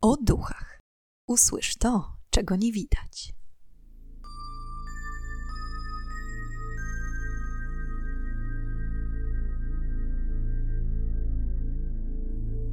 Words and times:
o 0.00 0.16
duchach. 0.16 0.80
Usłysz 1.26 1.76
to, 1.76 2.16
czego 2.30 2.56
nie 2.56 2.72
widać. 2.72 3.32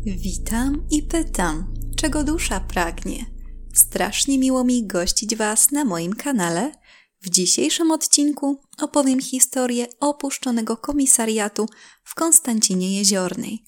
Witam 0.05 0.88
i 0.91 1.03
pytam, 1.03 1.73
czego 1.96 2.23
dusza 2.23 2.59
pragnie. 2.59 3.26
Strasznie 3.73 4.39
miło 4.39 4.63
mi 4.63 4.87
gościć 4.87 5.35
Was 5.35 5.71
na 5.71 5.85
moim 5.85 6.13
kanale. 6.13 6.71
W 7.21 7.29
dzisiejszym 7.29 7.92
odcinku 7.92 8.62
opowiem 8.81 9.21
historię 9.21 9.87
opuszczonego 9.99 10.78
komisariatu 10.78 11.65
w 12.03 12.15
Konstancinie 12.15 12.97
Jeziornej. 12.97 13.63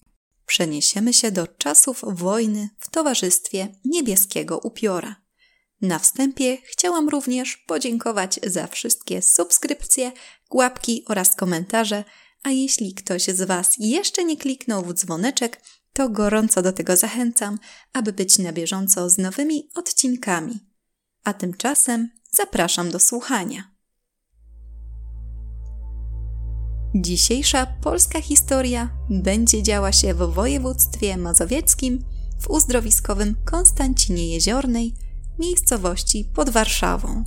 Przeniesiemy 0.47 1.13
się 1.13 1.31
do 1.31 1.47
czasów 1.47 2.01
wojny 2.07 2.69
w 2.79 2.89
towarzystwie 2.89 3.67
niebieskiego 3.85 4.59
upiora. 4.59 5.15
Na 5.81 5.99
wstępie 5.99 6.57
chciałam 6.63 7.09
również 7.09 7.57
podziękować 7.57 8.39
za 8.43 8.67
wszystkie 8.67 9.21
subskrypcje, 9.21 10.11
łapki 10.51 11.03
oraz 11.07 11.35
komentarze, 11.35 12.03
a 12.43 12.49
jeśli 12.51 12.93
ktoś 12.93 13.23
z 13.23 13.41
Was 13.41 13.73
jeszcze 13.77 14.23
nie 14.23 14.37
kliknął 14.37 14.85
w 14.85 14.93
dzwoneczek, 14.93 15.61
to 15.93 16.09
gorąco 16.09 16.61
do 16.61 16.73
tego 16.73 16.97
zachęcam, 16.97 17.59
aby 17.93 18.13
być 18.13 18.39
na 18.39 18.53
bieżąco 18.53 19.09
z 19.09 19.17
nowymi 19.17 19.69
odcinkami. 19.75 20.59
A 21.23 21.33
tymczasem 21.33 22.09
zapraszam 22.31 22.91
do 22.91 22.99
słuchania. 22.99 23.76
Dzisiejsza 26.95 27.65
polska 27.65 28.21
historia 28.21 28.89
będzie 29.09 29.63
działa 29.63 29.91
się 29.91 30.13
w 30.13 30.17
województwie 30.17 31.17
mazowieckim 31.17 32.03
w 32.39 32.49
uzdrowiskowym 32.49 33.35
Konstancinie 33.45 34.27
Jeziornej, 34.33 34.93
miejscowości 35.39 36.25
pod 36.33 36.49
Warszawą. 36.49 37.23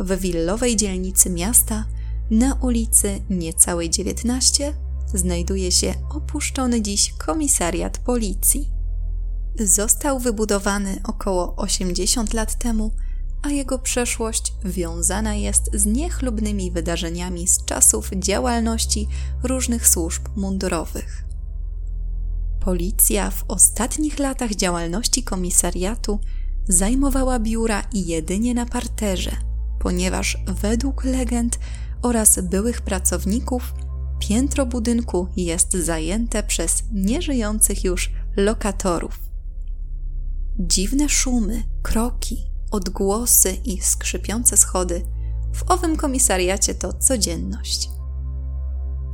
W 0.00 0.16
willowej 0.20 0.76
dzielnicy 0.76 1.30
miasta, 1.30 1.84
na 2.30 2.54
ulicy 2.54 3.20
niecałej 3.30 3.90
19, 3.90 4.74
znajduje 5.14 5.72
się 5.72 5.94
opuszczony 6.10 6.82
dziś 6.82 7.12
komisariat 7.12 7.98
policji. 7.98 8.70
Został 9.58 10.18
wybudowany 10.18 11.00
około 11.04 11.56
80 11.56 12.34
lat 12.34 12.58
temu, 12.58 12.90
a 13.42 13.50
jego 13.50 13.78
przeszłość 13.78 14.52
wiązana 14.64 15.34
jest 15.34 15.70
z 15.74 15.86
niechlubnymi 15.86 16.70
wydarzeniami 16.70 17.48
z 17.48 17.64
czasów 17.64 18.10
działalności 18.16 19.08
różnych 19.42 19.88
służb 19.88 20.22
mundurowych. 20.36 21.24
Policja 22.60 23.30
w 23.30 23.44
ostatnich 23.48 24.18
latach 24.18 24.54
działalności 24.54 25.22
komisariatu 25.22 26.20
zajmowała 26.68 27.38
biura 27.38 27.82
jedynie 27.92 28.54
na 28.54 28.66
parterze, 28.66 29.36
ponieważ 29.80 30.38
według 30.46 31.04
legend 31.04 31.58
oraz 32.02 32.38
byłych 32.40 32.80
pracowników 32.80 33.74
piętro 34.18 34.66
budynku 34.66 35.28
jest 35.36 35.72
zajęte 35.72 36.42
przez 36.42 36.82
nieżyjących 36.92 37.84
już 37.84 38.10
lokatorów. 38.36 39.20
Dziwne 40.58 41.08
szumy, 41.08 41.62
kroki, 41.82 42.51
odgłosy 42.72 43.52
i 43.64 43.80
skrzypiące 43.80 44.56
schody 44.56 45.02
w 45.54 45.70
owym 45.70 45.96
komisariacie 45.96 46.74
to 46.74 46.92
codzienność. 46.92 47.90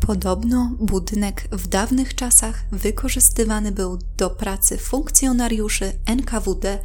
Podobno 0.06 0.73
budynek 0.81 1.48
w 1.53 1.67
dawnych 1.67 2.15
czasach 2.15 2.65
wykorzystywany 2.73 3.73
był 3.73 3.98
do 4.17 4.31
pracy 4.31 4.78
funkcjonariuszy 4.78 5.92
NKWD 6.06 6.78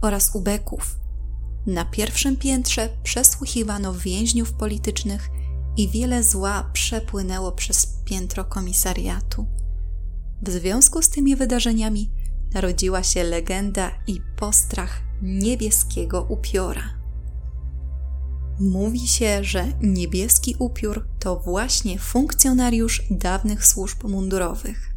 oraz 0.00 0.34
ubeków. 0.34 0.98
Na 1.66 1.84
pierwszym 1.84 2.36
piętrze 2.36 2.88
przesłuchiwano 3.02 3.94
więźniów 3.94 4.52
politycznych 4.52 5.28
i 5.76 5.88
wiele 5.88 6.22
zła 6.22 6.70
przepłynęło 6.72 7.52
przez 7.52 7.86
piętro 8.04 8.44
komisariatu. 8.44 9.46
W 10.42 10.50
związku 10.50 11.02
z 11.02 11.08
tymi 11.08 11.36
wydarzeniami 11.36 12.10
narodziła 12.54 13.02
się 13.02 13.24
legenda 13.24 13.90
i 14.06 14.20
postrach 14.36 15.07
niebieskiego 15.22 16.26
upiora. 16.28 16.98
Mówi 18.60 19.08
się, 19.08 19.44
że 19.44 19.72
niebieski 19.82 20.56
upiór 20.58 21.06
to 21.18 21.36
właśnie 21.36 21.98
funkcjonariusz 21.98 23.02
dawnych 23.10 23.66
służb 23.66 24.04
mundurowych. 24.04 24.94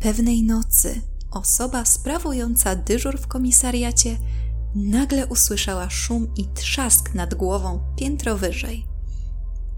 Pewnej 0.00 0.42
nocy 0.42 1.00
osoba 1.30 1.84
sprawująca 1.84 2.76
dyżur 2.76 3.20
w 3.20 3.26
komisariacie 3.26 4.16
nagle 4.74 5.26
usłyszała 5.26 5.90
szum 5.90 6.34
i 6.36 6.46
trzask 6.46 7.14
nad 7.14 7.34
głową 7.34 7.80
piętro 7.96 8.36
wyżej. 8.36 8.86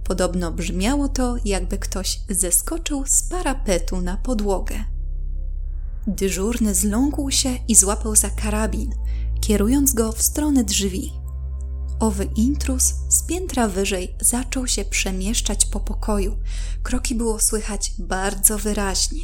Podobno 0.04 0.52
brzmiało 0.52 1.08
to, 1.08 1.36
jakby 1.44 1.78
ktoś 1.78 2.20
zeskoczył 2.28 3.04
z 3.06 3.22
parapetu 3.22 4.00
na 4.00 4.16
podłogę. 4.16 4.84
Dyżurny 6.06 6.74
zląkł 6.74 7.30
się 7.30 7.58
i 7.68 7.74
złapał 7.74 8.16
za 8.16 8.30
karabin, 8.30 8.94
kierując 9.50 9.92
go 9.92 10.12
w 10.12 10.22
stronę 10.22 10.64
drzwi. 10.64 11.12
Owy 12.00 12.24
intrus 12.36 12.94
z 13.08 13.22
piętra 13.22 13.68
wyżej 13.68 14.16
zaczął 14.20 14.66
się 14.66 14.84
przemieszczać 14.84 15.66
po 15.66 15.80
pokoju. 15.80 16.36
Kroki 16.82 17.14
było 17.14 17.40
słychać 17.40 17.92
bardzo 17.98 18.58
wyraźnie. 18.58 19.22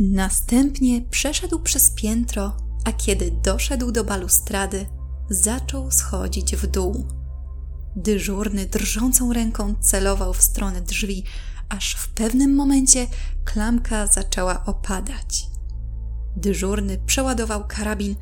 Następnie 0.00 1.02
przeszedł 1.02 1.60
przez 1.60 1.90
piętro, 1.90 2.56
a 2.84 2.92
kiedy 2.92 3.30
doszedł 3.30 3.92
do 3.92 4.04
balustrady, 4.04 4.86
zaczął 5.30 5.90
schodzić 5.90 6.56
w 6.56 6.66
dół. 6.66 7.06
Dyżurny 7.96 8.66
drżącą 8.66 9.32
ręką 9.32 9.74
celował 9.80 10.34
w 10.34 10.42
stronę 10.42 10.80
drzwi, 10.80 11.24
aż 11.68 11.94
w 11.94 12.08
pewnym 12.08 12.54
momencie 12.54 13.06
klamka 13.44 14.06
zaczęła 14.06 14.64
opadać. 14.64 15.46
Dyżurny 16.36 16.98
przeładował 17.06 17.64
karabin 17.68 18.16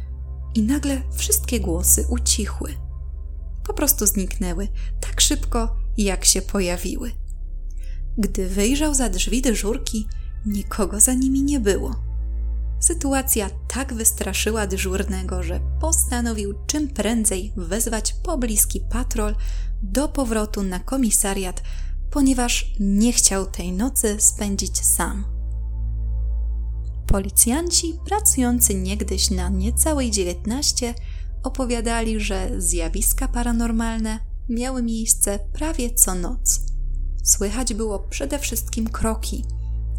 i 0.54 0.62
nagle 0.62 1.02
wszystkie 1.12 1.60
głosy 1.60 2.06
ucichły. 2.08 2.74
Po 3.66 3.74
prostu 3.74 4.06
zniknęły 4.06 4.68
tak 5.00 5.20
szybko, 5.20 5.76
jak 5.96 6.24
się 6.24 6.42
pojawiły. 6.42 7.12
Gdy 8.18 8.48
wyjrzał 8.48 8.94
za 8.94 9.08
drzwi 9.08 9.42
dyżurki, 9.42 10.06
nikogo 10.46 11.00
za 11.00 11.14
nimi 11.14 11.42
nie 11.42 11.60
było. 11.60 12.10
Sytuacja 12.80 13.50
tak 13.68 13.94
wystraszyła 13.94 14.66
dyżurnego, 14.66 15.42
że 15.42 15.60
postanowił 15.80 16.54
czym 16.66 16.88
prędzej 16.88 17.52
wezwać 17.56 18.12
pobliski 18.12 18.80
patrol 18.80 19.34
do 19.82 20.08
powrotu 20.08 20.62
na 20.62 20.80
komisariat, 20.80 21.62
ponieważ 22.10 22.72
nie 22.80 23.12
chciał 23.12 23.46
tej 23.46 23.72
nocy 23.72 24.16
spędzić 24.18 24.84
sam. 24.84 25.39
Policjanci 27.10 27.98
pracujący 28.04 28.74
niegdyś 28.74 29.30
na 29.30 29.48
niecałej 29.48 30.10
19 30.10 30.94
opowiadali, 31.42 32.20
że 32.20 32.50
zjawiska 32.58 33.28
paranormalne 33.28 34.18
miały 34.48 34.82
miejsce 34.82 35.38
prawie 35.52 35.94
co 35.94 36.14
noc. 36.14 36.60
Słychać 37.24 37.74
było 37.74 37.98
przede 37.98 38.38
wszystkim 38.38 38.86
kroki, 38.86 39.44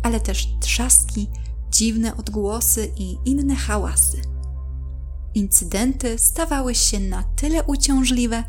ale 0.04 0.20
też 0.20 0.48
trzaski, 0.62 1.28
dziwne 1.70 2.18
odgłosy 2.18 2.92
i 2.98 3.18
inne 3.26 3.56
hałasy. 3.56 4.22
Incydenty 5.34 6.18
stawały 6.18 6.76
się 6.76 7.00
na 7.00 7.24
tyle 7.24 7.64
uciążliwe, 7.64 8.44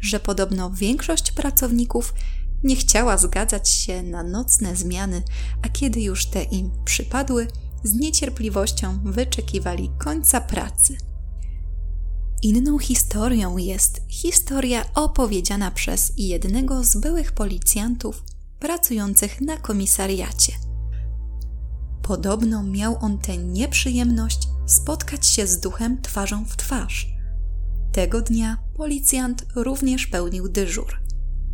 że 0.00 0.20
podobno 0.20 0.70
większość 0.70 1.32
pracowników 1.32 2.14
nie 2.64 2.76
chciała 2.76 3.16
zgadzać 3.16 3.68
się 3.68 4.02
na 4.02 4.22
nocne 4.22 4.76
zmiany, 4.76 5.22
a 5.62 5.68
kiedy 5.68 6.00
już 6.00 6.26
te 6.26 6.42
im 6.42 6.70
przypadły, 6.84 7.46
z 7.84 7.94
niecierpliwością 7.94 8.98
wyczekiwali 9.04 9.90
końca 9.98 10.40
pracy. 10.40 10.96
Inną 12.42 12.78
historią 12.78 13.56
jest 13.56 14.00
historia 14.08 14.84
opowiedziana 14.94 15.70
przez 15.70 16.12
jednego 16.16 16.84
z 16.84 16.96
byłych 16.96 17.32
policjantów 17.32 18.24
pracujących 18.58 19.40
na 19.40 19.56
komisariacie. 19.56 20.52
Podobno 22.02 22.62
miał 22.62 22.96
on 23.00 23.18
tę 23.18 23.38
nieprzyjemność 23.38 24.48
spotkać 24.66 25.26
się 25.26 25.46
z 25.46 25.60
duchem 25.60 26.02
twarzą 26.02 26.44
w 26.44 26.56
twarz. 26.56 27.16
Tego 27.92 28.20
dnia 28.20 28.58
policjant 28.76 29.46
również 29.54 30.06
pełnił 30.06 30.48
dyżur. 30.48 31.00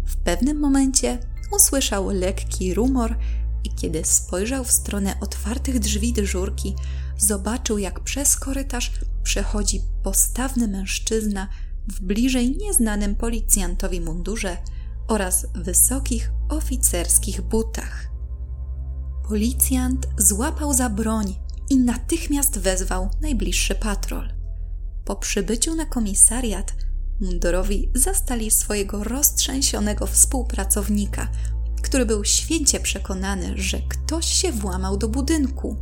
W 0.06 0.16
pewnym 0.16 0.60
momencie 0.60 1.18
usłyszał 1.56 2.10
lekki 2.10 2.74
rumor 2.74 3.18
i 3.64 3.74
kiedy 3.74 4.04
spojrzał 4.04 4.64
w 4.64 4.72
stronę 4.72 5.14
otwartych 5.20 5.78
drzwi 5.78 6.12
dyżurki, 6.12 6.74
zobaczył, 7.18 7.78
jak 7.78 8.00
przez 8.00 8.36
korytarz 8.36 8.92
przechodzi 9.22 9.82
postawny 10.02 10.68
mężczyzna 10.68 11.48
w 11.88 12.00
bliżej 12.00 12.56
nieznanym 12.56 13.14
policjantowi 13.14 14.00
mundurze 14.00 14.56
oraz 15.08 15.46
wysokich 15.54 16.32
oficerskich 16.48 17.40
butach. 17.40 18.08
Policjant 19.28 20.06
złapał 20.18 20.72
za 20.72 20.90
broń, 20.90 21.34
i 21.72 21.76
natychmiast 21.76 22.58
wezwał 22.58 23.10
najbliższy 23.20 23.74
patrol. 23.74 24.28
Po 25.04 25.16
przybyciu 25.16 25.74
na 25.74 25.86
komisariat 25.86 26.74
mundurowi 27.20 27.90
zastali 27.94 28.50
swojego 28.50 29.04
roztrzęsionego 29.04 30.06
współpracownika, 30.06 31.28
który 31.82 32.06
był 32.06 32.24
święcie 32.24 32.80
przekonany, 32.80 33.52
że 33.56 33.78
ktoś 33.88 34.26
się 34.26 34.52
włamał 34.52 34.96
do 34.96 35.08
budynku. 35.08 35.76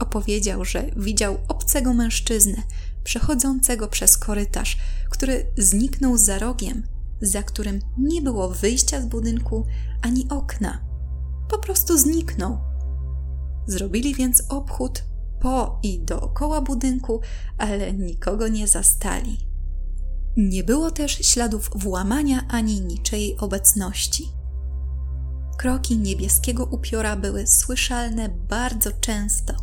Opowiedział, 0.00 0.64
że 0.64 0.90
widział 0.96 1.38
obcego 1.48 1.94
mężczyznę 1.94 2.62
przechodzącego 3.04 3.88
przez 3.88 4.18
korytarz, 4.18 4.78
który 5.10 5.46
zniknął 5.58 6.16
za 6.16 6.38
rogiem, 6.38 6.82
za 7.22 7.42
którym 7.42 7.80
nie 7.98 8.22
było 8.22 8.48
wyjścia 8.48 9.00
z 9.00 9.06
budynku 9.06 9.66
ani 10.02 10.28
okna. 10.28 10.84
Po 11.50 11.58
prostu 11.58 11.98
zniknął. 11.98 12.58
Zrobili 13.66 14.14
więc 14.14 14.42
obchód 14.48 15.04
po 15.40 15.80
i 15.82 15.98
dookoła 15.98 16.60
budynku, 16.60 17.20
ale 17.58 17.92
nikogo 17.92 18.48
nie 18.48 18.68
zastali. 18.68 19.50
Nie 20.36 20.64
było 20.64 20.90
też 20.90 21.12
śladów 21.12 21.70
włamania 21.74 22.46
ani 22.48 22.80
niczej 22.80 23.36
obecności. 23.38 24.39
Kroki 25.60 25.98
niebieskiego 25.98 26.64
upiora 26.64 27.16
były 27.16 27.46
słyszalne 27.46 28.28
bardzo 28.28 28.90
często, 29.00 29.54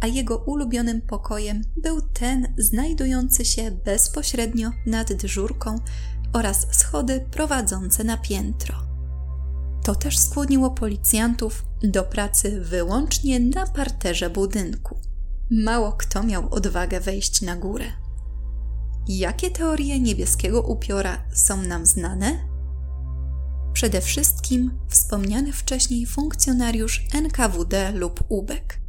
a 0.00 0.06
jego 0.06 0.36
ulubionym 0.38 1.00
pokojem 1.02 1.62
był 1.76 2.00
ten 2.00 2.54
znajdujący 2.58 3.44
się 3.44 3.70
bezpośrednio 3.70 4.70
nad 4.86 5.12
dyżurką 5.12 5.78
oraz 6.32 6.66
schody 6.70 7.26
prowadzące 7.30 8.04
na 8.04 8.16
piętro. 8.16 8.74
To 9.84 9.94
też 9.94 10.18
skłoniło 10.18 10.70
policjantów 10.70 11.64
do 11.82 12.02
pracy 12.02 12.60
wyłącznie 12.60 13.40
na 13.40 13.66
parterze 13.66 14.30
budynku. 14.30 15.00
Mało 15.50 15.92
kto 15.92 16.22
miał 16.22 16.54
odwagę 16.54 17.00
wejść 17.00 17.42
na 17.42 17.56
górę. 17.56 17.86
Jakie 19.08 19.50
teorie 19.50 20.00
niebieskiego 20.00 20.62
upiora 20.62 21.22
są 21.32 21.62
nam 21.62 21.86
znane? 21.86 22.55
Przede 23.76 24.00
wszystkim 24.00 24.78
wspomniany 24.88 25.52
wcześniej 25.52 26.06
funkcjonariusz 26.06 27.04
NKWD 27.14 27.92
lub 27.92 28.24
UBEK. 28.28 28.80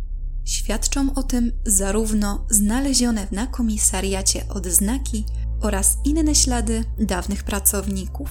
Świadczą 0.45 1.13
o 1.13 1.23
tym 1.23 1.51
zarówno 1.65 2.45
znalezione 2.49 3.27
na 3.31 3.47
komisariacie 3.47 4.47
odznaki 4.49 5.25
oraz 5.61 5.97
inne 6.05 6.35
ślady 6.35 6.83
dawnych 6.99 7.43
pracowników. 7.43 8.29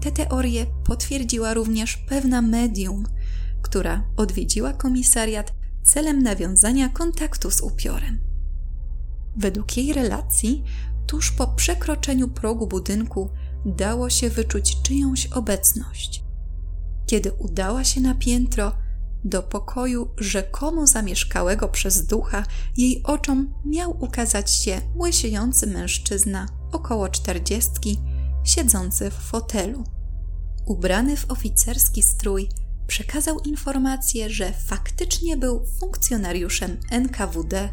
Te 0.00 0.12
teorie 0.12 0.66
potwierdziła 0.84 1.54
również 1.54 1.96
pewna 1.96 2.42
medium, 2.42 3.04
która 3.62 4.04
odwiedziła 4.16 4.72
komisariat 4.72 5.52
celem 5.82 6.22
nawiązania 6.22 6.88
kontaktu 6.88 7.50
z 7.50 7.60
upiorem. 7.60 8.20
Według 9.36 9.76
jej 9.76 9.92
relacji, 9.92 10.64
tuż 11.06 11.30
po 11.30 11.46
przekroczeniu 11.46 12.28
progu 12.28 12.66
budynku 12.66 13.30
dało 13.64 14.10
się 14.10 14.30
wyczuć 14.30 14.82
czyjąś 14.82 15.26
obecność. 15.26 16.24
Kiedy 17.06 17.32
udała 17.32 17.84
się 17.84 18.00
na 18.00 18.14
piętro, 18.14 18.72
do 19.24 19.42
pokoju 19.42 20.08
rzekomo 20.18 20.86
zamieszkałego 20.86 21.68
przez 21.68 22.06
ducha, 22.06 22.44
jej 22.76 23.02
oczom 23.02 23.54
miał 23.64 24.04
ukazać 24.04 24.50
się 24.50 24.80
łysiejący 24.96 25.66
mężczyzna 25.66 26.46
około 26.72 27.08
czterdziestki, 27.08 27.98
siedzący 28.44 29.10
w 29.10 29.14
fotelu. 29.14 29.84
Ubrany 30.66 31.16
w 31.16 31.30
oficerski 31.30 32.02
strój, 32.02 32.48
przekazał 32.86 33.40
informację, 33.40 34.30
że 34.30 34.52
faktycznie 34.52 35.36
był 35.36 35.66
funkcjonariuszem 35.80 36.76
NKWD 36.90 37.68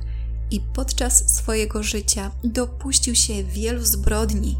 i 0.51 0.61
podczas 0.73 1.35
swojego 1.35 1.83
życia 1.83 2.31
dopuścił 2.43 3.15
się 3.15 3.43
wielu 3.43 3.85
zbrodni, 3.85 4.57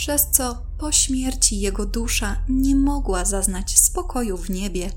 przez 0.00 0.28
co 0.30 0.62
po 0.78 0.92
śmierci 0.92 1.60
jego 1.60 1.86
dusza 1.86 2.36
nie 2.48 2.76
mogła 2.76 3.24
zaznać 3.24 3.78
spokoju 3.78 4.36
w 4.36 4.50
niebie 4.50 4.90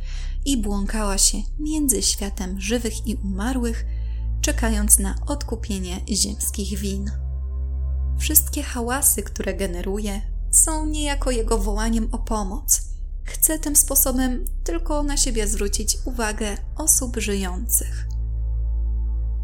i 0.45 0.57
błąkała 0.57 1.17
się 1.17 1.37
między 1.59 2.01
światem 2.01 2.61
żywych 2.61 3.07
i 3.07 3.15
umarłych, 3.15 3.85
czekając 4.41 4.99
na 4.99 5.15
odkupienie 5.27 6.01
ziemskich 6.09 6.79
win. 6.79 7.11
Wszystkie 8.19 8.63
hałasy, 8.63 9.23
które 9.23 9.53
generuje, 9.53 10.21
są 10.51 10.85
niejako 10.85 11.31
jego 11.31 11.57
wołaniem 11.57 12.09
o 12.11 12.17
pomoc. 12.17 12.81
Chce 13.23 13.59
tym 13.59 13.75
sposobem 13.75 14.45
tylko 14.63 15.03
na 15.03 15.17
siebie 15.17 15.47
zwrócić 15.47 15.97
uwagę 16.05 16.57
osób 16.75 17.17
żyjących. 17.17 18.07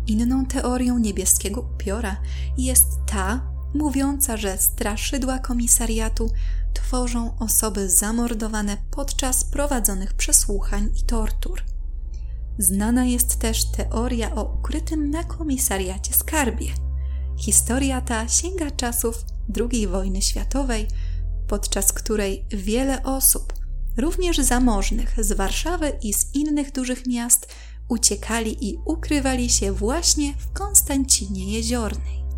Inną 0.07 0.45
teorią 0.45 0.97
niebieskiego 0.97 1.61
upiora 1.75 2.21
jest 2.57 2.87
ta, 3.07 3.58
mówiąca, 3.73 4.37
że 4.37 4.57
straszydła 4.57 5.39
komisariatu 5.39 6.29
tworzą 6.73 7.37
osoby 7.39 7.89
zamordowane 7.89 8.77
podczas 8.91 9.43
prowadzonych 9.43 10.13
przesłuchań 10.13 10.89
i 11.01 11.03
tortur. 11.03 11.63
Znana 12.57 13.05
jest 13.05 13.39
też 13.39 13.65
teoria 13.65 14.35
o 14.35 14.43
ukrytym 14.43 15.09
na 15.09 15.23
komisariacie 15.23 16.13
skarbie. 16.13 16.67
Historia 17.37 18.01
ta 18.01 18.27
sięga 18.27 18.71
czasów 18.71 19.25
II 19.59 19.87
wojny 19.87 20.21
światowej, 20.21 20.87
podczas 21.47 21.93
której 21.93 22.45
wiele 22.49 23.03
osób, 23.03 23.53
również 23.97 24.37
zamożnych 24.37 25.15
z 25.23 25.31
Warszawy 25.31 25.91
i 26.01 26.13
z 26.13 26.35
innych 26.35 26.71
dużych 26.71 27.07
miast, 27.07 27.53
uciekali 27.87 28.69
i 28.69 28.77
ukrywali 28.85 29.49
się 29.49 29.71
właśnie 29.71 30.33
w 30.37 30.53
Konstancinie 30.53 31.53
Jeziornej. 31.53 32.28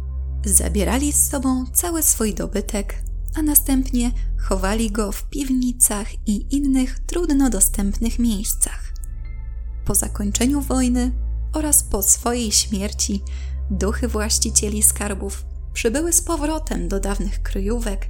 Zabierali 0.45 1.13
z 1.13 1.29
sobą 1.29 1.65
cały 1.73 2.03
swój 2.03 2.33
dobytek, 2.33 3.03
a 3.35 3.41
następnie 3.41 4.11
chowali 4.39 4.91
go 4.91 5.11
w 5.11 5.29
piwnicach 5.29 6.07
i 6.27 6.55
innych 6.55 6.99
trudno 6.99 7.49
dostępnych 7.49 8.19
miejscach. 8.19 8.93
Po 9.85 9.95
zakończeniu 9.95 10.61
wojny 10.61 11.11
oraz 11.53 11.83
po 11.83 12.03
swojej 12.03 12.51
śmierci 12.51 13.21
duchy 13.71 14.07
właścicieli 14.07 14.83
skarbów 14.83 15.45
przybyły 15.73 16.13
z 16.13 16.21
powrotem 16.21 16.87
do 16.87 16.99
dawnych 16.99 17.41
kryjówek, 17.41 18.09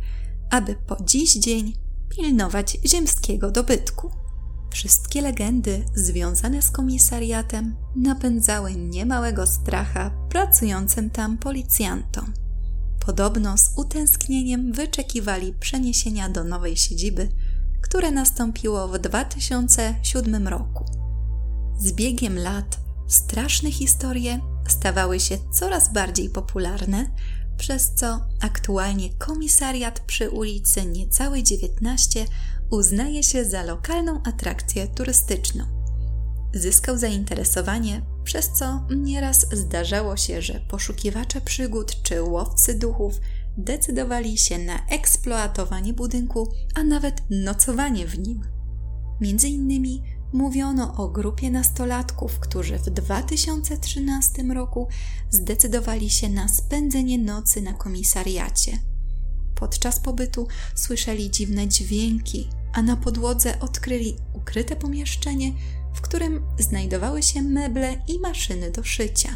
aby 0.49 0.75
po 0.75 0.97
dziś 1.03 1.33
dzień 1.33 1.73
pilnować 2.09 2.77
ziemskiego 2.85 3.51
dobytku. 3.51 4.11
Wszystkie 4.71 5.21
legendy 5.21 5.85
związane 5.95 6.61
z 6.61 6.71
komisariatem 6.71 7.75
napędzały 7.95 8.75
niemałego 8.75 9.47
stracha 9.47 10.11
pracującym 10.29 11.09
tam 11.09 11.37
policjantom. 11.37 12.33
Podobno 13.05 13.57
z 13.57 13.71
utęsknieniem 13.75 14.73
wyczekiwali 14.73 15.53
przeniesienia 15.53 16.29
do 16.29 16.43
nowej 16.43 16.77
siedziby, 16.77 17.29
które 17.81 18.11
nastąpiło 18.11 18.87
w 18.87 18.99
2007 18.99 20.47
roku. 20.47 20.85
Z 21.77 21.91
biegiem 21.91 22.39
lat 22.39 22.79
straszne 23.07 23.71
historie 23.71 24.39
stawały 24.67 25.19
się 25.19 25.37
coraz 25.53 25.93
bardziej 25.93 26.29
popularne, 26.29 27.11
przez 27.57 27.91
co 27.95 28.25
aktualnie 28.41 29.09
komisariat 29.09 29.99
przy 29.99 30.29
ulicy 30.29 30.85
niecałej 30.85 31.43
19 31.43 32.25
uznaje 32.71 33.23
się 33.23 33.45
za 33.45 33.63
lokalną 33.63 34.23
atrakcję 34.23 34.87
turystyczną. 34.87 35.65
Zyskał 36.53 36.97
zainteresowanie, 36.97 38.01
przez 38.23 38.49
co 38.49 38.87
nieraz 38.95 39.55
zdarzało 39.55 40.17
się, 40.17 40.41
że 40.41 40.59
poszukiwacze 40.59 41.41
przygód 41.41 42.03
czy 42.03 42.23
łowcy 42.23 42.79
duchów 42.79 43.19
decydowali 43.57 44.37
się 44.37 44.57
na 44.57 44.85
eksploatowanie 44.85 45.93
budynku, 45.93 46.53
a 46.75 46.83
nawet 46.83 47.21
nocowanie 47.29 48.07
w 48.07 48.19
nim. 48.19 48.41
Między 49.21 49.47
innymi 49.47 50.03
mówiono 50.33 50.95
o 50.95 51.09
grupie 51.09 51.51
nastolatków, 51.51 52.39
którzy 52.39 52.77
w 52.77 52.89
2013 52.89 54.43
roku 54.43 54.87
zdecydowali 55.29 56.09
się 56.09 56.29
na 56.29 56.47
spędzenie 56.47 57.17
nocy 57.17 57.61
na 57.61 57.73
komisariacie. 57.73 58.77
Podczas 59.55 59.99
pobytu 59.99 60.47
słyszeli 60.75 61.31
dziwne 61.31 61.67
dźwięki, 61.67 62.49
a 62.73 62.81
na 62.81 62.97
podłodze 62.97 63.59
odkryli 63.59 64.17
ukryte 64.33 64.75
pomieszczenie, 64.75 65.51
w 65.93 66.01
którym 66.01 66.45
znajdowały 66.59 67.23
się 67.23 67.41
meble 67.41 67.95
i 68.07 68.19
maszyny 68.19 68.71
do 68.71 68.83
szycia. 68.83 69.35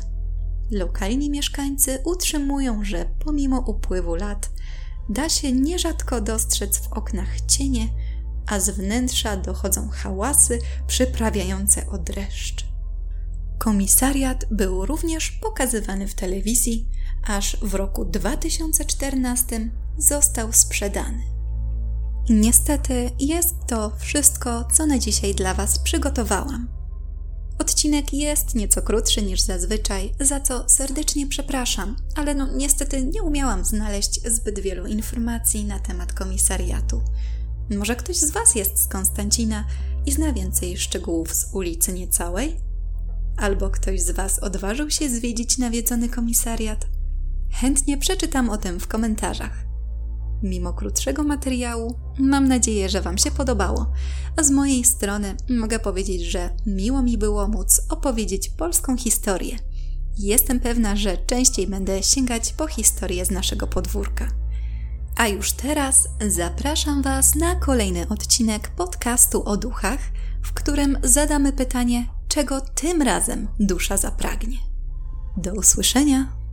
Lokalni 0.72 1.30
mieszkańcy 1.30 2.00
utrzymują, 2.06 2.84
że 2.84 3.06
pomimo 3.20 3.60
upływu 3.60 4.16
lat 4.16 4.50
da 5.10 5.30
się 5.30 5.52
nierzadko 5.52 6.22
dostrzec 6.22 6.78
w 6.78 6.94
oknach 6.94 7.42
cienie, 7.42 7.88
a 8.48 8.60
z 8.60 8.70
wnętrza 8.70 9.38
dochodzą 9.38 9.90
hałasy 9.90 10.60
przyprawiające 10.88 11.88
o 11.88 11.98
dreszcz. 11.98 12.66
Komisariat 13.58 14.46
był 14.52 14.86
również 14.86 15.32
pokazywany 15.32 16.08
w 16.08 16.16
telewizji, 16.16 16.88
aż 17.28 17.58
w 17.62 17.74
roku 17.74 18.06
2014 18.06 19.70
został 19.98 20.54
sprzedany. 20.54 21.35
Niestety 22.30 23.12
jest 23.20 23.56
to 23.68 23.92
wszystko, 24.00 24.68
co 24.74 24.86
na 24.86 25.00
dzisiaj 25.00 25.36
dla 25.36 25.54
Was 25.54 25.80
przygotowałam. 25.80 26.68
Odcinek 27.60 28.14
jest 28.14 28.56
nieco 28.56 28.82
krótszy 28.82 29.22
niż 29.22 29.42
zazwyczaj, 29.42 30.14
za 30.20 30.40
co 30.40 30.70
serdecznie 30.70 31.28
przepraszam, 31.28 31.96
ale 32.16 32.36
no 32.36 32.48
niestety 32.56 33.06
nie 33.06 33.24
umiałam 33.24 33.66
znaleźć 33.66 34.22
zbyt 34.32 34.60
wielu 34.60 34.86
informacji 34.86 35.66
na 35.66 35.80
temat 35.80 36.14
komisariatu. 36.14 37.02
Może 37.70 37.96
ktoś 37.96 38.18
z 38.18 38.32
Was 38.32 38.56
jest 38.56 38.84
z 38.84 38.88
Konstancina 38.88 39.66
i 40.06 40.12
zna 40.12 40.34
więcej 40.34 40.78
szczegółów 40.78 41.36
z 41.36 41.54
ulicy 41.54 41.94
Niecałej? 41.94 42.58
Albo 43.38 43.70
ktoś 43.70 44.02
z 44.02 44.12
Was 44.12 44.40
odważył 44.40 44.90
się 44.90 45.10
zwiedzić 45.10 45.58
nawiedzony 45.58 46.10
komisariat? 46.10 46.88
Chętnie 47.52 47.98
przeczytam 47.98 48.50
o 48.50 48.58
tym 48.58 48.80
w 48.80 48.88
komentarzach. 48.88 49.65
Mimo 50.44 50.74
krótszego 50.74 51.24
materiału, 51.24 51.96
mam 52.20 52.48
nadzieję, 52.48 52.90
że 52.90 53.02
Wam 53.02 53.18
się 53.18 53.32
podobało. 53.32 53.92
A 54.38 54.44
z 54.44 54.52
mojej 54.52 54.84
strony 54.84 55.36
mogę 55.50 55.80
powiedzieć, 55.80 56.22
że 56.22 56.50
miło 56.66 57.02
mi 57.02 57.18
było 57.18 57.48
móc 57.48 57.82
opowiedzieć 57.90 58.50
polską 58.50 58.98
historię. 58.98 59.58
Jestem 60.18 60.60
pewna, 60.60 60.96
że 60.96 61.18
częściej 61.18 61.68
będę 61.68 62.04
sięgać 62.04 62.54
po 62.54 62.68
historię 62.68 63.26
z 63.26 63.32
naszego 63.32 63.68
podwórka. 63.68 64.28
A 65.16 65.28
już 65.28 65.52
teraz 65.52 66.08
zapraszam 66.28 67.02
Was 67.02 67.36
na 67.36 67.56
kolejny 67.56 68.08
odcinek 68.08 68.68
podcastu 68.70 69.44
o 69.44 69.58
duchach, 69.58 70.00
w 70.44 70.54
którym 70.54 70.98
zadamy 71.04 71.54
pytanie, 71.54 72.08
czego 72.28 72.62
tym 72.62 73.02
razem 73.02 73.48
dusza 73.60 73.98
zapragnie. 73.98 74.58
Do 75.38 75.54
usłyszenia! 75.54 76.45